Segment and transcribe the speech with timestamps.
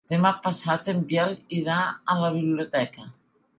[0.11, 3.09] Demà passat en Biel irà a la biblioteca.